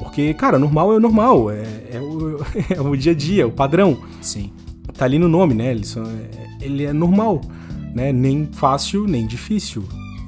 [0.00, 1.62] Porque, cara, normal é o normal, é,
[1.92, 2.40] é, o,
[2.74, 3.96] é o dia a dia, é o padrão.
[4.20, 4.52] Sim.
[4.96, 5.70] Tá ali no nome, né?
[5.70, 6.02] Ele, só,
[6.60, 7.40] ele é normal,
[7.94, 8.12] né?
[8.12, 9.84] Nem fácil, nem difícil.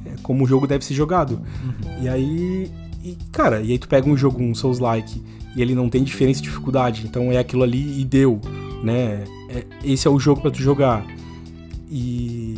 [0.06, 1.40] É como o jogo deve ser jogado.
[1.64, 2.02] Uhum.
[2.02, 2.70] E aí,
[3.02, 5.22] e, cara, e aí tu pega um jogo, um Souls-like,
[5.56, 8.40] e ele não tem diferença de dificuldade, então é aquilo ali e deu
[8.82, 9.24] né?
[9.48, 11.04] É, esse é o jogo para tu jogar.
[11.90, 12.56] E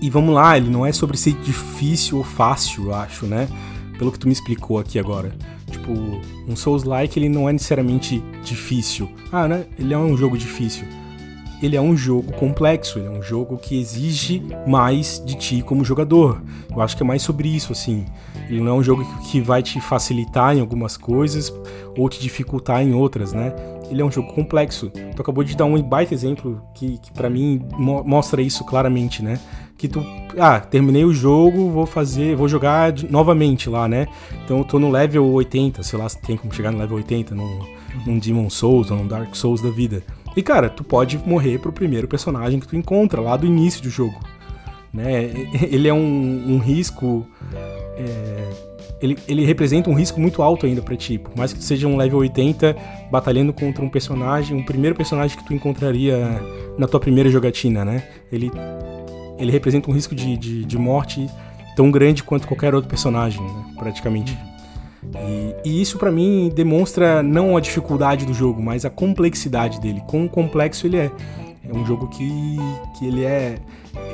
[0.00, 3.48] e vamos lá, ele não é sobre ser difícil ou fácil, eu acho, né?
[3.98, 5.32] Pelo que tu me explicou aqui agora.
[5.70, 5.92] Tipo,
[6.48, 9.08] um Souls-like ele não é necessariamente difícil.
[9.30, 9.64] Ah, né?
[9.78, 10.84] Ele é um jogo difícil.
[11.62, 15.84] Ele é um jogo complexo, ele é um jogo que exige mais de ti como
[15.84, 16.42] jogador.
[16.70, 18.04] Eu acho que é mais sobre isso, assim.
[18.48, 21.52] Ele não é um jogo que vai te facilitar em algumas coisas
[21.96, 23.54] ou te dificultar em outras, né?
[23.92, 24.90] ele é um jogo complexo.
[24.90, 29.22] Tu acabou de dar um baita exemplo que, que para mim mo mostra isso claramente,
[29.22, 29.38] né?
[29.76, 30.04] Que tu,
[30.38, 34.06] ah, terminei o jogo, vou fazer, vou jogar novamente lá, né?
[34.44, 37.34] Então eu tô no level 80, sei lá se tem como chegar no level 80
[37.34, 37.60] num,
[38.06, 40.02] num Demon Souls ou num Dark Souls da vida.
[40.36, 43.90] E cara, tu pode morrer pro primeiro personagem que tu encontra lá do início do
[43.90, 44.18] jogo.
[44.92, 45.30] Né?
[45.70, 47.26] Ele é um, um risco.
[47.96, 51.18] É ele, ele representa um risco muito alto ainda para ti.
[51.18, 52.76] Por mais que tu seja um level 80
[53.10, 56.40] batalhando contra um personagem, um primeiro personagem que tu encontraria
[56.78, 58.04] na tua primeira jogatina, né?
[58.30, 58.50] Ele,
[59.38, 61.26] ele representa um risco de, de, de morte
[61.74, 63.64] tão grande quanto qualquer outro personagem, né?
[63.76, 64.38] praticamente.
[65.64, 70.02] E, e isso para mim demonstra não a dificuldade do jogo, mas a complexidade dele.
[70.06, 71.10] Quão complexo ele é.
[71.68, 72.56] É um jogo que,
[72.98, 73.58] que ele é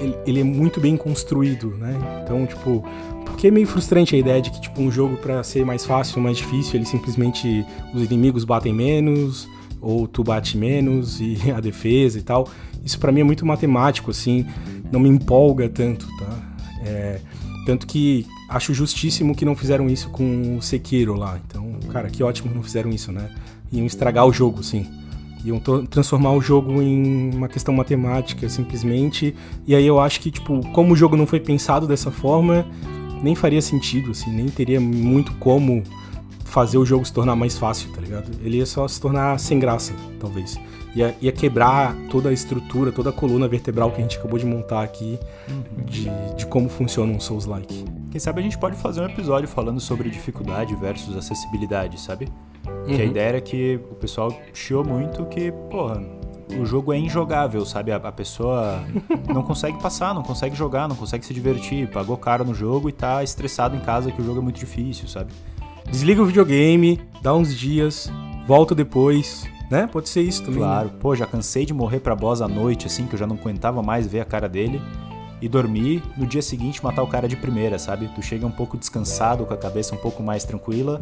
[0.01, 1.97] ele, ele, é muito bem construído, né?
[2.23, 2.85] Então, tipo,
[3.25, 6.21] porque é meio frustrante a ideia de que, tipo, um jogo para ser mais fácil,
[6.21, 7.65] mais difícil, ele simplesmente.
[7.95, 9.49] Os inimigos batem menos,
[9.81, 12.49] ou tu bate menos, e a defesa e tal.
[12.85, 14.47] Isso para mim é muito matemático, assim.
[14.91, 16.39] não me empolga tanto, tá?
[16.85, 17.21] É,
[17.67, 21.39] tanto que acho justíssimo que não fizeram isso com o Sekiro lá.
[21.47, 23.31] Então, cara, que ótimo que não fizeram isso, né?
[23.71, 24.87] Iam estragar o jogo, sim.
[25.45, 29.35] Iam transformar o jogo em uma questão matemática, simplesmente.
[29.67, 32.67] E aí eu acho que, tipo, como o jogo não foi pensado dessa forma,
[33.23, 35.83] nem faria sentido, assim, nem teria muito como
[36.45, 38.31] fazer o jogo se tornar mais fácil, tá ligado?
[38.43, 40.59] Ele ia só se tornar sem graça, talvez.
[40.97, 44.47] Ia, ia quebrar toda a estrutura, toda a coluna vertebral que a gente acabou de
[44.47, 45.19] montar aqui
[45.85, 47.85] de, de como funciona um Souls-like.
[48.11, 52.29] Quem sabe a gente pode fazer um episódio falando sobre dificuldade versus acessibilidade, sabe?
[52.67, 52.85] Uhum.
[52.87, 53.11] Que a uhum.
[53.11, 56.03] ideia era que o pessoal chiou muito que, porra,
[56.59, 57.93] o jogo é injogável, sabe?
[57.93, 58.83] A, a pessoa
[59.29, 62.93] não consegue passar, não consegue jogar, não consegue se divertir, pagou caro no jogo e
[62.93, 65.31] tá estressado em casa que o jogo é muito difícil, sabe?
[65.91, 68.11] Desliga o videogame, dá uns dias,
[68.47, 69.87] volta depois, né?
[69.87, 70.61] Pode ser isso também.
[70.61, 70.67] Né?
[70.67, 70.95] Claro, né?
[70.99, 73.83] pô, já cansei de morrer pra boss à noite, assim, que eu já não aguentava
[73.83, 74.81] mais ver a cara dele
[75.41, 78.09] e dormir, no dia seguinte matar o cara de primeira, sabe?
[78.15, 81.01] Tu chega um pouco descansado, com a cabeça um pouco mais tranquila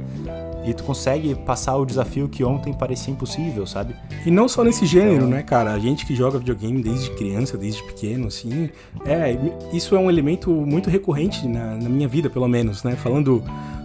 [0.67, 3.95] e tu consegue passar o desafio que ontem parecia impossível, sabe?
[4.25, 5.29] E não só nesse gênero, então...
[5.29, 5.73] né, cara?
[5.73, 8.71] A gente que joga videogame desde criança, desde pequeno, assim,
[9.05, 9.37] é,
[9.73, 12.97] isso é um elemento muito recorrente na, na minha vida, pelo menos, né?
[12.97, 13.43] Falando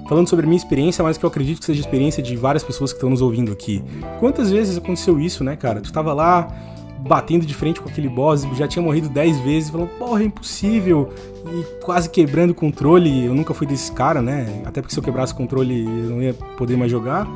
[0.08, 2.66] falando sobre a minha experiência, mas que eu acredito que seja a experiência de várias
[2.66, 3.82] pessoas que estão nos ouvindo aqui.
[4.20, 5.80] Quantas vezes aconteceu isso, né, cara?
[5.80, 6.54] Tu tava lá,
[7.02, 11.10] batendo de frente com aquele boss, já tinha morrido 10 vezes, falando, porra, é impossível,
[11.46, 13.26] e quase quebrando o controle.
[13.26, 14.62] Eu nunca fui desse cara, né?
[14.66, 17.28] Até porque se eu quebrasse o controle eu não ia poder mais jogar.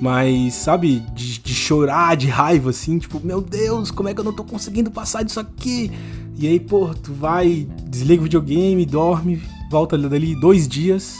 [0.00, 4.24] Mas, sabe, de, de, chorar de raiva, assim, tipo, meu Deus, como é que eu
[4.24, 5.90] não tô conseguindo passar disso aqui?
[6.36, 9.40] E aí, pô, tu vai, desliga o videogame, dorme,
[9.70, 11.16] volta dali dois dias,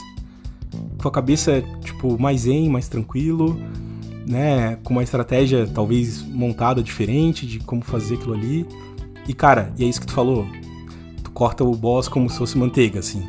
[1.01, 3.57] com a cabeça, tipo, mais zen, mais tranquilo
[4.25, 8.65] né, com uma estratégia talvez montada diferente de como fazer aquilo ali.
[9.27, 10.45] E cara, e é isso que tu falou.
[11.23, 13.23] Tu corta o boss como se fosse manteiga, assim.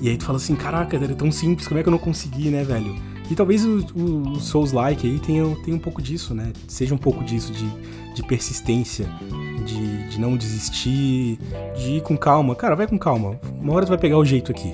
[0.00, 2.50] E aí tu fala assim, caraca, é tão simples, como é que eu não consegui,
[2.50, 2.94] né, velho?
[3.30, 6.52] E talvez o, o, o Souls-like aí tenha, tenha um pouco disso, né?
[6.68, 7.66] Seja um pouco disso, de,
[8.14, 9.08] de persistência,
[9.64, 11.38] de, de não desistir,
[11.76, 12.54] de ir com calma.
[12.54, 13.38] Cara, vai com calma.
[13.60, 14.72] Uma hora tu vai pegar o jeito aqui,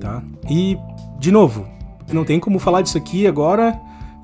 [0.00, 0.22] tá?
[0.50, 0.76] E,
[1.20, 1.68] de novo,
[2.12, 3.78] não tem como falar disso aqui agora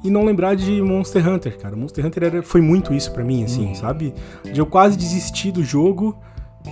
[0.04, 1.74] e não lembrar de Monster Hunter, cara.
[1.74, 3.74] Monster Hunter era, foi muito isso para mim, assim, hum.
[3.74, 4.14] sabe?
[4.44, 6.16] De eu quase desistir do jogo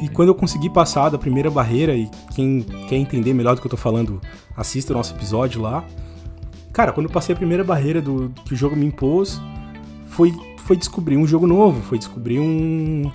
[0.03, 3.67] e quando eu consegui passar da primeira barreira, e quem quer entender melhor do que
[3.67, 4.21] eu tô falando,
[4.57, 5.85] assista o nosso episódio lá.
[6.73, 9.41] Cara, quando eu passei a primeira barreira do, que o jogo me impôs,
[10.07, 13.11] foi, foi descobrir um jogo novo, foi descobrir um,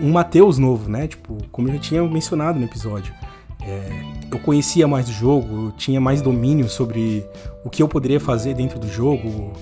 [0.00, 1.06] um Mateus novo, né?
[1.06, 3.14] Tipo, como eu já tinha mencionado no episódio.
[3.62, 7.24] É, eu conhecia mais do jogo, eu tinha mais domínio sobre
[7.64, 9.52] o que eu poderia fazer dentro do jogo,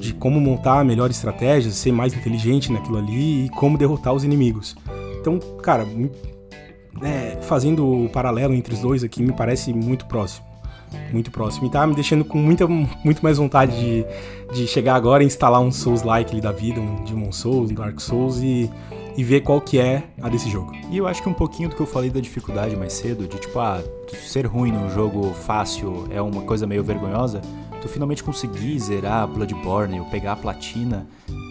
[0.00, 4.76] de como montar melhor estratégias, ser mais inteligente naquilo ali e como derrotar os inimigos.
[5.20, 5.86] Então, cara,
[7.02, 10.46] é, fazendo o paralelo entre os dois aqui, me parece muito próximo.
[11.12, 11.66] Muito próximo.
[11.66, 14.04] E tá me deixando com muita, muito mais vontade de,
[14.54, 18.40] de chegar agora e instalar um Souls-like da vida, um Demon Souls, um Dark Souls
[18.42, 18.70] e
[19.16, 20.72] e ver qual que é a desse jogo.
[20.90, 23.38] E eu acho que um pouquinho do que eu falei da dificuldade mais cedo, de
[23.38, 27.40] tipo, ah, ser ruim num jogo fácil é uma coisa meio vergonhosa,
[27.80, 31.06] tu finalmente conseguir zerar Bloodborne ou pegar a platina,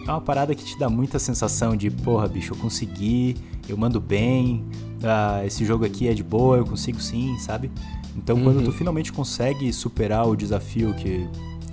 [0.06, 3.36] é uma parada que te dá muita sensação de, porra, bicho, eu consegui,
[3.68, 4.64] eu mando bem,
[5.02, 7.70] ah, esse jogo aqui é de boa, eu consigo sim, sabe?
[8.16, 8.44] Então uhum.
[8.44, 11.28] quando tu finalmente consegue superar o desafio que,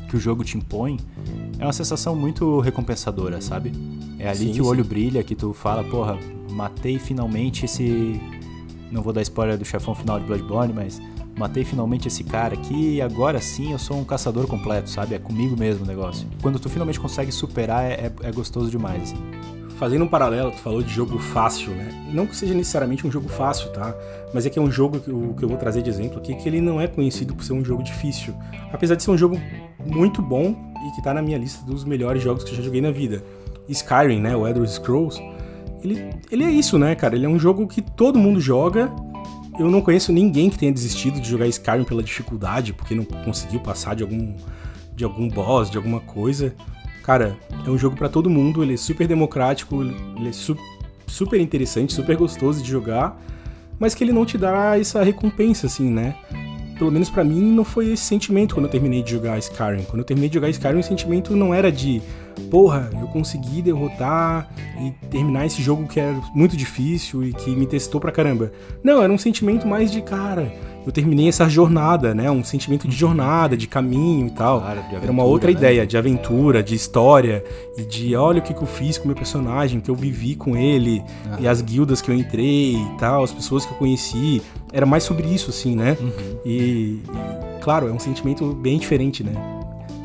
[0.10, 0.98] que o jogo te impõe,
[1.60, 3.72] é uma sensação muito recompensadora, sabe?
[4.20, 6.18] É ali sim, que o olho brilha, que tu fala, porra,
[6.52, 8.20] matei finalmente esse.
[8.92, 11.02] Não vou dar spoiler do chefão final de Bloodborne, mas
[11.38, 15.16] matei finalmente esse cara aqui e agora sim eu sou um caçador completo, sabe?
[15.16, 16.28] É comigo mesmo o negócio.
[16.42, 19.04] Quando tu finalmente consegue superar, é, é, é gostoso demais.
[19.04, 19.45] Assim.
[19.78, 21.90] Fazendo um paralelo, tu falou de jogo fácil, né?
[22.14, 23.94] Não que seja necessariamente um jogo fácil, tá?
[24.34, 26.34] Mas é que é um jogo que eu, que eu vou trazer de exemplo aqui,
[26.34, 28.34] que ele não é conhecido por ser um jogo difícil.
[28.72, 29.40] Apesar de ser um jogo
[29.86, 30.56] muito bom
[30.88, 33.22] e que tá na minha lista dos melhores jogos que eu já joguei na vida.
[33.68, 35.22] Skyrim, né, o Elder Scrolls,
[35.84, 37.16] ele, ele é isso, né, cara?
[37.16, 38.92] Ele é um jogo que todo mundo joga.
[39.60, 43.60] Eu não conheço ninguém que tenha desistido de jogar Skyrim pela dificuldade, porque não conseguiu
[43.60, 44.36] passar de algum,
[44.96, 46.56] de algum boss, de alguma coisa.
[47.06, 50.58] Cara, é um jogo para todo mundo, ele é super democrático, ele é su
[51.06, 53.22] super interessante, super gostoso de jogar,
[53.78, 56.16] mas que ele não te dá essa recompensa, assim, né?
[56.78, 59.84] pelo menos para mim, não foi esse sentimento quando eu terminei de jogar Skyrim.
[59.84, 62.02] Quando eu terminei de jogar Skyrim, o sentimento não era de,
[62.52, 67.66] porra, eu consegui derrotar e terminar esse jogo que era muito difícil e que me
[67.66, 68.52] testou pra caramba.
[68.84, 70.52] Não, era um sentimento mais de, cara,
[70.86, 72.30] eu terminei essa jornada, né?
[72.30, 74.62] Um sentimento de jornada, de caminho e tal.
[74.62, 75.58] Claro, Era uma outra né?
[75.58, 77.44] ideia de aventura, de história
[77.78, 80.36] e de olha o que, que eu fiz com o meu personagem, que eu vivi
[80.36, 81.40] com ele uhum.
[81.40, 84.42] e as guildas que eu entrei e tal, as pessoas que eu conheci.
[84.72, 85.98] Era mais sobre isso, assim, né?
[86.00, 86.12] Uhum.
[86.46, 89.34] E, e, claro, é um sentimento bem diferente, né?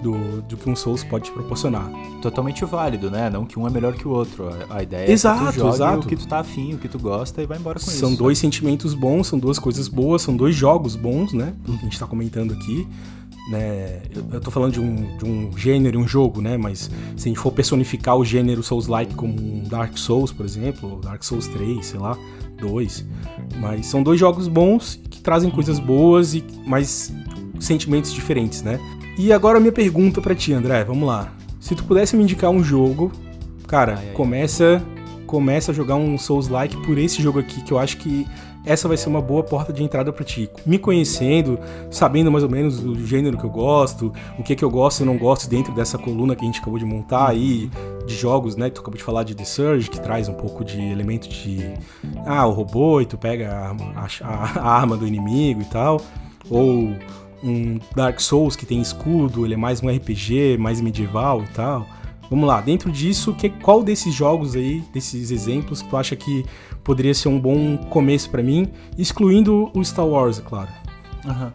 [0.02, 1.90] Do, do que um Souls pode te proporcionar.
[2.22, 3.30] Totalmente válido, né?
[3.30, 4.48] Não que um é melhor que o outro.
[4.68, 6.06] A ideia exato, é que tu exato.
[6.06, 8.00] o que tu tá afim, o que tu gosta e vai embora com são isso.
[8.00, 11.54] São dois sentimentos bons, são duas coisas boas, são dois jogos bons, né?
[11.64, 12.86] Que a gente tá comentando aqui.
[13.50, 16.56] Né, eu, eu tô falando de um, de um gênero e um jogo, né?
[16.56, 21.00] Mas se a gente for personificar o gênero Souls-like como um Dark Souls, por exemplo,
[21.02, 22.16] Dark Souls 3, sei lá,
[22.60, 23.04] 2.
[23.58, 27.12] Mas são dois jogos bons que trazem coisas boas e mais
[27.58, 28.78] sentimentos diferentes, né?
[29.18, 31.32] E agora a minha pergunta para ti, André, vamos lá.
[31.60, 33.12] Se tu pudesse me indicar um jogo,
[33.66, 34.82] cara, ai, ai, começa
[35.30, 38.26] começa a jogar um Souls-like por esse jogo aqui, que eu acho que
[38.66, 40.50] essa vai ser uma boa porta de entrada para ti.
[40.66, 41.56] Me conhecendo,
[41.88, 45.06] sabendo mais ou menos o gênero que eu gosto, o que que eu gosto e
[45.06, 47.70] não gosto dentro dessa coluna que a gente acabou de montar aí,
[48.04, 48.68] de jogos, né?
[48.70, 51.74] Tu acabou de falar de The Surge, que traz um pouco de elemento de.
[52.26, 56.00] Ah, o robô e tu pega a, a, a arma do inimigo e tal.
[56.50, 56.92] Ou
[57.42, 61.87] um Dark Souls que tem escudo, ele é mais um RPG, mais medieval e tal.
[62.31, 66.44] Vamos lá, dentro disso, que, qual desses jogos aí, desses exemplos, que tu acha que
[66.85, 70.70] poderia ser um bom começo para mim, excluindo o Star Wars, é claro?
[71.24, 71.50] Uhum.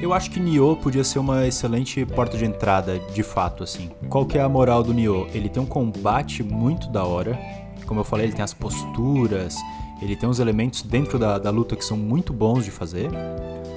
[0.00, 3.90] Eu acho que Nioh podia ser uma excelente porta de entrada, de fato, assim.
[4.08, 5.28] Qual que é a moral do Nioh?
[5.34, 7.38] Ele tem um combate muito da hora,
[7.86, 9.56] como eu falei, ele tem as posturas,
[10.00, 13.10] ele tem uns elementos dentro da, da luta que são muito bons de fazer.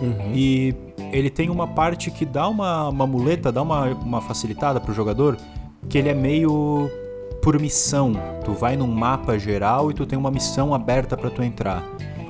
[0.02, 0.32] Uhum.
[0.34, 0.74] E
[1.12, 5.38] ele tem uma parte que dá uma, uma muleta, dá uma, uma facilitada pro jogador,
[5.90, 6.90] que ele é meio
[7.42, 8.14] por missão.
[8.44, 11.84] Tu vai num mapa geral e tu tem uma missão aberta para tu entrar.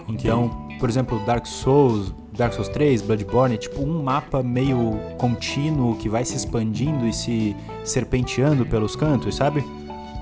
[0.08, 5.96] Então, por exemplo, Dark Souls, Dark Souls 3, Bloodborne, é tipo um mapa meio contínuo
[5.96, 9.66] que vai se expandindo e se serpenteando pelos cantos, sabe?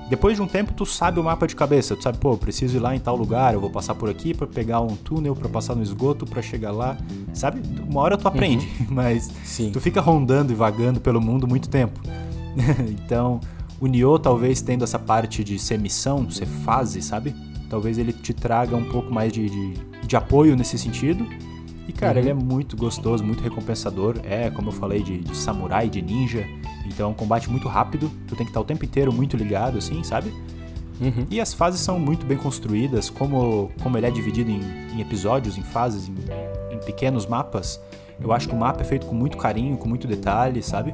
[0.08, 1.96] Depois de um tempo, tu sabe o mapa de cabeça.
[1.96, 4.46] Tu sabe, pô, preciso ir lá em tal lugar, eu vou passar por aqui para
[4.46, 6.96] pegar um túnel, para passar no esgoto, para chegar lá.
[7.34, 7.60] Sabe?
[7.88, 8.86] Uma hora tu aprende, uhum.
[8.94, 9.70] mas Sim.
[9.72, 12.00] tu fica rondando e vagando pelo mundo muito tempo.
[12.88, 13.40] então,
[13.80, 17.34] o Nioh talvez tendo essa parte de ser missão, ser fase, sabe?
[17.68, 19.74] Talvez ele te traga um pouco mais de, de,
[20.06, 21.26] de apoio nesse sentido.
[21.88, 22.18] E, cara, uhum.
[22.18, 24.16] ele é muito gostoso, muito recompensador.
[24.24, 26.44] É, como eu falei, de, de samurai, de ninja.
[26.86, 29.78] Então é um combate muito rápido, tu tem que estar o tempo inteiro muito ligado,
[29.78, 30.32] assim, sabe?
[31.00, 31.26] Uhum.
[31.30, 34.60] E as fases são muito bem construídas, como, como ele é dividido em,
[34.94, 36.14] em episódios, em fases, em,
[36.74, 37.80] em, pequenos mapas.
[38.20, 40.92] Eu acho que o mapa é feito com muito carinho, com muito detalhe, sabe?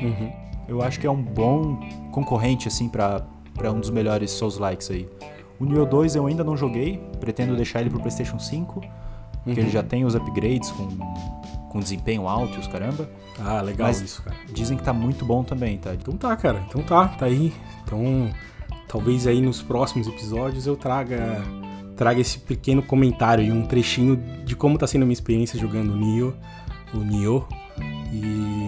[0.00, 0.32] Uhum.
[0.66, 1.78] Eu acho que é um bom
[2.10, 3.22] concorrente, assim, para
[3.70, 5.08] um dos melhores Souls-likes aí.
[5.60, 8.80] O Nioh 2 eu ainda não joguei, pretendo deixar ele pro PlayStation 5,
[9.44, 9.66] porque uhum.
[9.66, 10.88] ele já tem os upgrades com
[11.74, 13.10] com desempenho alto e os caramba.
[13.36, 14.36] Ah, legal Mas isso, cara.
[14.52, 15.92] Dizem que tá muito bom também, tá?
[15.92, 16.62] Então tá, cara.
[16.68, 17.52] Então tá, tá aí.
[17.82, 18.30] Então,
[18.86, 21.42] talvez aí nos próximos episódios eu traga
[21.96, 25.94] traga esse pequeno comentário e um trechinho de como tá sendo a minha experiência jogando
[25.94, 26.34] o Nioh,
[26.94, 27.44] o Nioh.
[28.12, 28.63] E,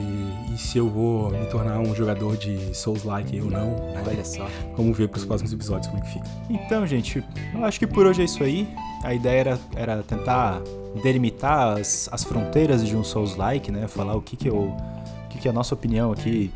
[0.57, 3.77] e, se eu vou me tornar um jogador de Souls-like ou não.
[4.07, 4.49] Olha só.
[4.77, 6.27] Vamos ver pros próximos episódios como é que fica.
[6.49, 7.23] Então, gente,
[7.55, 8.69] eu acho que por hoje é isso aí.
[9.05, 10.63] A ideia era, era tentar
[11.03, 13.87] delimitar as, as fronteiras de um Souls-like, né?
[13.87, 16.51] Falar o que que eu, o que que é a nossa opinião aqui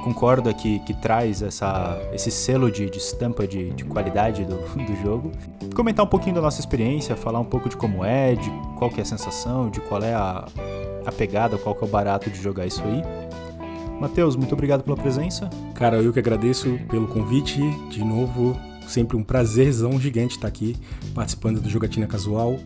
[0.00, 4.96] concorda que, que traz essa, esse selo de, de estampa de, de qualidade do, do
[5.02, 5.30] jogo.
[5.74, 8.98] Comentar um pouquinho da nossa experiência, falar um pouco de como é, de qual que
[8.98, 10.46] é a sensação, de qual é a,
[11.04, 13.02] a pegada, qual que é o barato de jogar isso aí.
[14.00, 15.50] Matheus, muito obrigado pela presença.
[15.74, 17.60] Cara, eu que agradeço pelo convite.
[17.90, 20.74] De novo, sempre um prazerzão gigante estar aqui
[21.14, 22.58] participando do Jogatina Casual.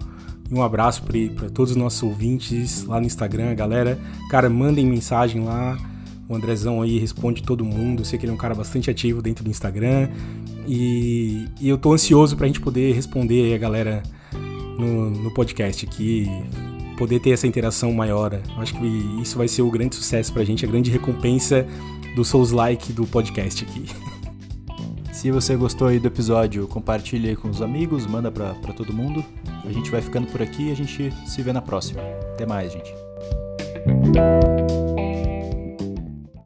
[0.48, 3.98] E um abraço para todos os nossos ouvintes lá no Instagram, galera.
[4.30, 5.76] Cara, mandem mensagem lá.
[6.28, 8.02] O Andrezão aí responde todo mundo.
[8.02, 10.08] Eu sei que ele é um cara bastante ativo dentro do Instagram.
[10.68, 14.02] E, e eu tô ansioso pra gente poder responder a galera
[14.78, 16.28] no, no podcast aqui.
[16.96, 18.40] Poder ter essa interação maior.
[18.56, 18.86] Acho que
[19.20, 21.66] isso vai ser o grande sucesso pra gente, a grande recompensa
[22.14, 23.86] do Souls Like do podcast aqui.
[25.12, 29.24] Se você gostou aí do episódio, compartilhe com os amigos, manda pra, pra todo mundo.
[29.64, 32.02] A gente vai ficando por aqui e a gente se vê na próxima.
[32.34, 32.92] Até mais, gente.